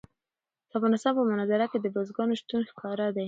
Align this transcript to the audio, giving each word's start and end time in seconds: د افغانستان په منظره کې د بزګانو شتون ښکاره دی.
د 0.67 0.71
افغانستان 0.77 1.13
په 1.17 1.23
منظره 1.29 1.65
کې 1.71 1.77
د 1.79 1.87
بزګانو 1.95 2.39
شتون 2.41 2.61
ښکاره 2.71 3.07
دی. 3.15 3.19